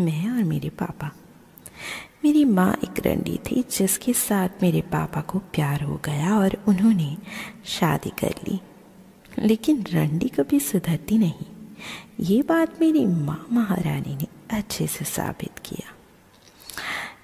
मैं 0.00 0.30
और 0.30 0.44
मेरे 0.44 0.68
पापा। 0.68 1.10
मेरी 2.24 2.44
माँ 2.44 2.78
एक 2.84 3.06
रंडी 3.06 3.40
थी, 3.50 3.64
जिसके 3.70 4.12
साथ 4.12 4.48
मेरे 4.62 4.80
पापा 4.80 5.20
को 5.20 5.38
प्यार 5.38 5.82
हो 5.82 6.00
गया 6.04 6.38
और 6.38 6.64
उन्होंने 6.68 7.16
शादी 7.64 8.10
कर 8.10 8.34
ली। 8.48 8.60
लेकिन 9.38 9.84
रंडी 9.92 10.28
कभी 10.28 10.60
सुधरती 10.60 11.18
नहीं। 11.18 11.34
ये 12.20 12.42
बात 12.42 12.80
मेरी 12.80 13.06
माँ 13.06 13.46
महारानी 13.52 14.16
ने 14.16 14.56
अच्छे 14.56 14.86
से 14.86 15.04
साबित 15.04 15.58
किया। 15.64 15.94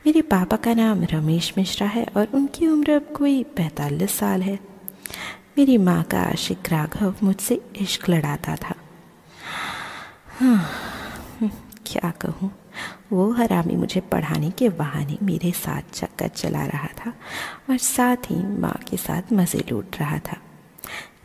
मेरे 0.07 0.23
पापा 0.23 0.57
का 0.57 0.75
नाम 0.75 1.05
रमेश 1.05 1.55
मिश्रा 1.59 1.87
है 1.87 2.07
और 2.17 2.29
उनकी 2.35 2.67
उम्र 2.67 2.91
अब 2.91 3.13
कोई 3.17 3.43
पैंतालीस 3.43 4.11
साल 4.11 4.43
है। 4.43 4.59
मेरी 5.59 5.79
माँ 5.79 6.03
का 6.03 6.21
आशिक 6.21 6.59
राघव 6.69 7.15
मुझसे 7.23 7.61
इश्क 7.77 8.09
लड़ाता 8.09 8.57
था। 8.57 8.75
हाँ। 10.41 10.71
क्या 11.89 12.11
कहूँ? 12.11 12.51
वो 13.13 13.33
हरामी 13.33 13.77
मुझे 13.77 14.01
पढ़ाने 14.01 14.51
के 14.51 14.69
बहाने 14.69 15.19
मेरे 15.23 15.53
साथ 15.53 15.83
चक्कर 15.93 16.29
चला 16.29 16.65
रहा 16.65 16.87
था 16.87 17.15
और 17.71 17.79
साथ 17.79 18.17
ही 18.17 18.43
माँ 18.59 18.81
के 18.91 18.97
साथ 18.97 19.33
मज़े 19.33 19.65
लूट 19.71 19.97
रहा 20.01 20.19
था। 20.19 20.37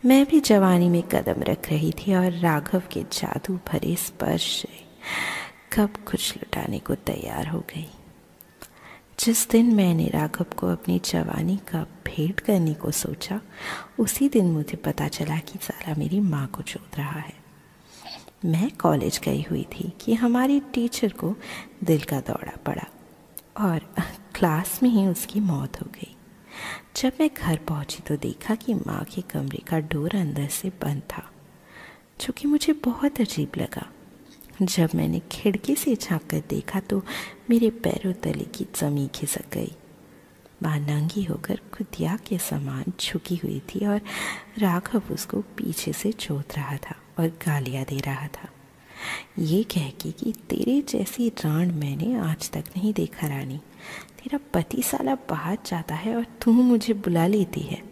मैं 0.04 0.26
भी 0.26 0.40
जवानी 0.40 0.88
में 0.88 1.02
कदम 1.02 1.42
रख 1.42 1.70
रही 1.70 1.92
थी 1.92 2.14
और 2.14 2.32
राघव 2.32 2.82
के 2.92 3.02
जादू 3.02 3.58
भरे 3.72 3.96
स्पर्श 3.96 4.62
से 4.62 4.84
कब 5.72 5.90
कुछ 6.06 6.36
लुटाने 6.36 6.78
को 6.78 6.94
तैयार 6.94 7.48
हो 7.48 7.58
गई। 7.58 7.90
जिस 9.20 9.50
दिन 9.50 9.74
मैंने 9.74 10.08
राघव 10.08 10.46
को 10.56 10.66
अपनी 10.66 11.00
जवानी 11.04 11.56
का 11.56 11.82
भेंट 11.82 12.40
करने 12.40 12.74
को 12.74 12.90
सोचा, 12.90 13.40
उसी 13.98 14.28
दिन 14.28 14.46
मुझे 14.46 14.76
पता 14.76 15.08
चला 15.08 15.38
कि 15.38 15.58
सारा 15.62 15.94
मेरी 15.98 16.20
माँ 16.20 16.46
को 16.46 16.62
चोद 16.62 16.98
रहा 16.98 17.20
है। 17.20 17.43
मैं 18.44 18.70
कॉलेज 18.70 19.20
गई 19.24 19.42
हुई 19.42 19.62
थी 19.72 19.92
कि 20.00 20.14
हमारी 20.14 20.58
टीचर 20.74 21.12
को 21.12 21.34
दिल 21.84 22.00
का 22.00 22.18
दौरा 22.20 22.56
पड़ा 22.66 22.86
और 23.60 23.78
क्लास 24.34 24.78
में 24.82 24.88
ही 24.90 25.06
उसकी 25.06 25.40
मौत 25.40 25.80
हो 25.80 25.86
गई। 25.86 26.14
जब 26.96 27.12
मैं 27.20 27.28
घर 27.36 27.58
पहुँची 27.68 28.02
तो 28.02 28.16
देखा 28.16 28.54
कि 28.54 28.74
माँ 28.74 29.04
के 29.04 29.22
कमरे 29.22 29.62
का 29.68 29.78
डोर 29.80 30.16
अंदर 30.16 30.48
से 30.48 30.68
बंद 30.82 31.02
था, 31.10 31.22
जो 32.20 32.32
कि 32.32 32.48
मुझे 32.48 32.72
बहुत 32.84 33.20
अजीब 33.20 33.52
लगा। 33.56 33.86
जब 34.62 34.90
मैंने 34.94 35.20
खिड़की 35.32 35.74
से 35.74 35.94
झाँक 35.96 36.26
कर 36.30 36.42
देखा 36.48 36.80
तो 36.80 37.02
मेरे 37.50 37.70
पैरों 37.70 38.12
तले 38.12 38.44
की 38.54 38.66
जमी 38.74 39.08
खिसक 39.14 39.48
गई। 39.52 39.72
माँ 40.62 40.78
नंगी 40.78 41.24
होकर 41.24 41.60
खुदिया 41.72 42.18
के 42.26 42.38
समान 42.40 42.92
झुकी 43.00 43.36
हुई 43.36 43.60
थी 43.70 43.86
और 43.86 44.00
राघव 44.58 45.12
उसको 45.12 45.40
पीछे 45.56 45.92
से 45.92 46.12
चोत 46.12 46.56
रहा 46.56 46.76
था। 46.76 46.94
और 47.18 47.28
गालियाँ 47.46 47.84
दे 47.84 47.98
रहा 48.00 48.26
था। 48.28 48.48
ये 49.38 49.62
कह 49.62 49.88
के 50.00 50.10
कि 50.12 50.32
तेरे 50.48 50.80
जैसी 50.88 51.28
रान 51.38 51.70
मैंने 51.74 52.14
आज 52.20 52.50
तक 52.50 52.64
नहीं 52.76 52.92
देखा 52.92 53.26
रानी। 53.26 53.56
तेरा 54.18 54.38
पति 54.54 54.82
साला 54.82 55.14
बाहर 55.30 55.58
जाता 55.66 55.94
है 55.94 56.14
और 56.16 56.26
तू 56.42 56.52
मुझे 56.52 56.94
बुला 56.94 57.26
लेती 57.26 57.60
है। 57.60 57.82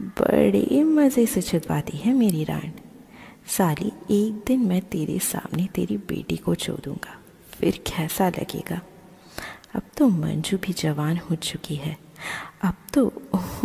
बड़े 0.00 0.82
मज़े 0.84 1.26
से 1.26 1.42
छुपवाती 1.42 1.96
है 1.96 2.12
मेरी 2.14 2.44
रान 2.44 2.72
साली, 3.48 3.92
एक 4.10 4.42
दिन 4.46 4.60
मैं 4.60 4.80
तेरे 4.82 5.18
सामने 5.18 5.66
तेरी 5.74 5.96
बेटी 5.98 6.36
को 6.36 6.54
छो 6.54 6.72
दूँगा, 6.74 7.16
फिर 7.50 7.82
कैसा 7.86 8.28
लगेगा? 8.28 8.80
अब 9.74 9.82
तो 9.96 10.08
मंजू 10.08 10.58
भी 10.58 10.72
जवान 10.72 11.16
हो 11.20 11.34
चुकी 11.36 11.74
है। 11.76 11.96
अब 12.62 12.74
तो 12.94 13.06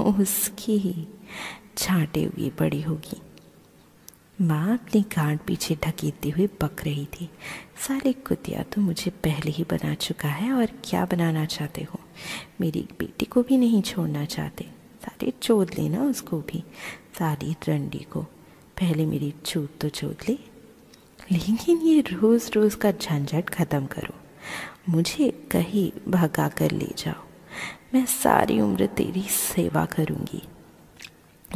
उसकी 0.02 0.78
ही 0.78 1.08
छाटे 1.78 2.24
हुई 2.24 2.52
बड़ी 2.60 2.82
होगी। 2.82 3.22
माँ 4.42 4.74
अपनी 4.74 5.02
गांड 5.02 5.40
पीछे 5.40 5.76
ढकेलती 5.76 6.30
हुई 6.30 6.48
पक 6.48 6.84
रही 6.86 7.06
थी। 7.06 7.30
सारे 7.88 8.14
कुतिया 8.14 8.64
तो 8.64 8.82
मुझे 8.82 9.12
पहले 9.12 9.52
ही 9.52 9.64
बना 9.64 9.94
चुका 9.94 10.28
है 10.28 10.52
और 10.52 10.66
क्या 10.66 11.06
बनाना 11.06 11.46
चाहते 11.46 11.84
हो? 11.84 12.00
मेरी 12.62 12.88
बेटी 13.00 13.26
को 13.26 13.44
भी 13.44 13.58
नहीं 13.58 13.82
छोड़ना 13.82 14.26
चाहते। 14.26 14.64
सारे 15.06 15.34
चोद 15.42 15.72
लेना 15.80 16.02
उसको 16.02 16.40
भी, 16.40 16.64
सारी 17.20 17.56
रंडी 17.70 17.98
को। 17.98 18.22
पहले 18.80 19.06
मेरी 19.06 19.34
चूत 19.46 19.76
तो 19.82 19.90
चोद 19.90 20.18
ले। 20.30 20.38
लेकिन 21.32 21.78
ये 21.78 22.02
रोज़ 22.02 22.52
रोज़ 22.52 22.78
का 22.78 22.92
झंझट 22.92 23.50
ख़त्म 23.50 23.86
करो। 23.86 24.14
मुझे 24.90 25.48
कहीं 25.52 26.12
भगा 26.12 26.48
कर 26.48 26.72
ले 26.72 26.90
जाओ। 26.98 27.24
मैं 27.94 28.06
सारी 28.06 28.62
उम्र 28.62 28.86
तेरी 28.86 29.22
सेवा 29.22 29.86
करूँगी। 29.86 30.44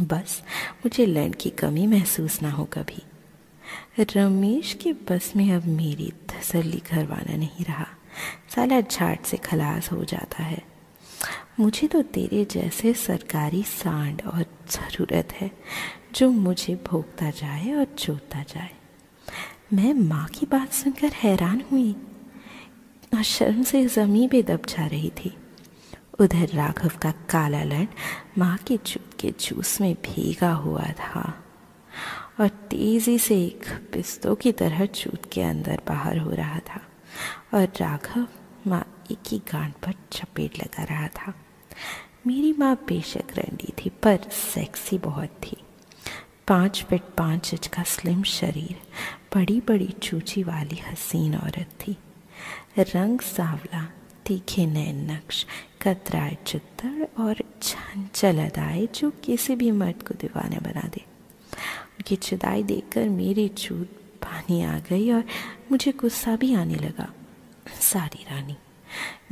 बस 0.00 0.42
मुझे 0.76 1.06
लड़ 1.06 1.32
की 1.32 1.50
कमी 1.50 1.86
महसूस 1.86 2.42
ना 2.42 2.50
हो 2.50 2.64
कभी। 2.64 3.02
रमेश 4.00 4.72
के 4.72 4.92
बस 4.92 5.32
में 5.36 5.52
अब 5.52 5.64
मेरी 5.64 6.10
तसली 6.10 6.78
करवाना 6.78 7.36
नहीं 7.36 7.64
रहा। 7.64 7.86
साला 8.54 8.80
झाट 8.80 9.24
से 9.24 9.36
खलास 9.36 9.92
हो 9.92 10.04
जाता 10.04 10.42
है। 10.42 10.62
मुझे 11.60 11.88
तो 11.88 12.02
तेरे 12.02 12.44
जैसे 12.44 12.94
सरकारी 12.94 13.62
सांड 13.62 14.22
और 14.26 14.46
ज़रूरत 14.70 15.28
है 15.32 15.50
जो 16.14 16.30
मुझे 16.30 16.74
भोगता 16.74 17.30
जाए 17.30 17.72
और 17.72 17.84
चोता 17.84 18.42
जाए। 18.42 18.70
मैं 19.72 19.94
माँ 19.94 20.26
की 20.26 20.46
बात 20.46 20.72
सुनकर 20.72 21.08
हैरान 21.08 21.62
हुई। 21.72 21.96
और 23.14 23.22
शर्म 23.22 23.62
से 23.62 23.86
ज़मीन 23.86 24.28
पे 24.28 24.42
दब 24.42 24.62
जा 24.68 24.86
रही 24.86 25.10
थी। 25.10 25.36
उधर 26.20 26.48
राघव 26.48 26.90
का 27.02 27.10
काला 27.10 27.62
लड़ 27.62 27.86
माँ 28.38 28.56
के 28.56 28.76
चूत 28.76 29.10
के 29.20 29.30
जूस 29.30 29.80
में 29.80 29.94
भीगा 29.94 30.52
हुआ 30.52 30.84
था 30.84 31.44
और 32.40 32.48
तेज़ी 32.48 33.18
से 33.18 33.44
एक 33.44 33.90
पिस्तों 33.92 34.34
की 34.34 34.52
तरह 34.52 34.86
चूत 34.86 35.22
के 35.32 35.42
अंदर 35.42 35.82
बाहर 35.88 36.18
हो 36.18 36.30
रहा 36.30 36.58
था 36.58 36.80
और 37.54 37.64
राघव 37.64 38.26
माँ 38.66 39.04
एक 39.10 39.18
ही 39.28 39.38
गांड 39.38 39.72
पर 39.72 39.94
चपेट 40.12 40.58
लगा 40.58 40.82
रहा 40.82 41.08
था। 41.08 41.34
मेरी 42.26 42.54
माँ 42.58 42.84
बेशक 42.88 43.24
रंडी 43.36 43.72
थी, 43.78 43.90
पर 43.90 44.18
सेक्सी 44.54 44.98
बहुत 44.98 45.28
थी। 45.28 45.56
पाँच 46.48 46.84
फिट 46.90 47.02
पाँच 47.02 47.54
इंच 47.54 47.66
का 47.66 47.82
स्लिम 47.82 48.22
शरीर 48.22 48.80
बड़ी 49.34 49.60
बड़ी 49.60 49.94
चूची 50.02 50.42
वाली 50.42 50.76
हसीन 50.76 51.36
औरत 51.36 51.68
थी। 51.80 51.96
रंग 52.78 53.20
सावला, 53.20 53.88
तीखे 54.26 54.66
नए 54.66 54.92
नक्श 54.92 55.46
कतराए 55.82 56.36
चित्तर 56.46 57.06
और 57.20 57.42
चंचल 57.62 58.38
अदाए 58.38 58.86
जो 58.94 59.10
किसी 59.24 59.54
भी 59.56 59.70
मर्द 59.70 60.02
को 60.02 60.14
दीवाने 60.14 60.58
बना 60.58 60.88
दे। 60.88 61.04
उनकी 61.52 62.16
चुदाई 62.16 62.62
देखकर 62.62 63.08
मेरी 63.08 63.48
चूत 63.48 64.00
पानी 64.22 64.62
आ 64.62 64.78
गई 64.78 65.10
और 65.10 65.24
मुझे 65.70 65.92
गुस्सा 65.92 66.36
भी 66.36 66.54
आने 66.54 66.74
लगा। 66.74 67.08
सारी 67.80 68.24
रानी, 68.30 68.56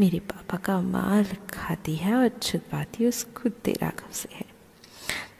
मेरे 0.00 0.19
पापा 0.19 0.56
का 0.56 0.81
माल 0.81 1.25
खाती 1.50 1.94
है 1.97 2.15
और 2.15 2.28
छुपाती 2.43 3.06
उस 3.06 3.22
कुत्ते 3.37 3.72
राघव 3.72 4.12
से 4.12 4.28
है। 4.34 4.49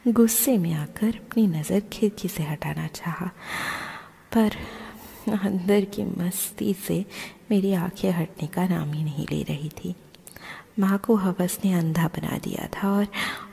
गुस्से 0.07 0.57
में 0.57 0.73
आकर 0.73 1.15
अपनी 1.15 1.45
नज़र 1.47 1.79
खिड़की 1.93 2.27
से 2.27 2.43
हटाना 2.43 2.87
चाहा, 2.87 3.29
पर 4.33 4.55
अंदर 5.41 5.85
की 5.85 6.03
मस्ती 6.03 6.73
से 6.87 7.05
मेरी 7.51 7.73
आँखें 7.73 8.11
हटने 8.11 8.47
का 8.47 8.67
नाम 8.67 8.93
ही 8.93 9.03
नहीं 9.03 9.25
ले 9.31 9.41
रही 9.43 9.69
थी। 9.69 9.95
माँ 10.79 10.97
को 10.97 11.15
हवस 11.15 11.59
ने 11.65 11.73
अंधा 11.73 12.07
बना 12.07 12.37
दिया 12.37 12.67
था 12.67 12.91
और 12.91 13.07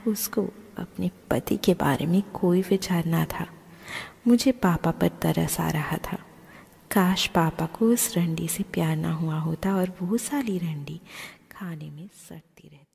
उसको 0.07 0.43
अपने 0.77 1.11
पति 1.31 1.57
के 1.57 1.73
बारे 1.73 2.05
में 2.05 2.21
कोई 2.21 2.61
विचार 2.61 3.05
ना 3.05 3.25
था। 3.25 3.47
मुझे 4.27 4.51
पापा 4.51 4.91
पर 4.91 5.07
तरस 5.07 5.59
आ 5.59 5.69
रहा 5.69 5.97
था। 5.97 6.17
काश 6.91 7.27
पापा 7.27 7.65
को 7.65 7.85
उस 7.85 8.17
रंडी 8.17 8.47
से 8.47 8.63
प्यार 8.63 8.95
ना 8.95 9.13
हुआ 9.13 9.39
होता 9.39 9.75
और 9.75 9.97
वो 10.01 10.17
साली 10.17 10.57
रंडी 10.57 11.01
खाने 11.51 11.89
में 11.89 12.09
सड़ती 12.29 12.67
रहती। 12.67 12.88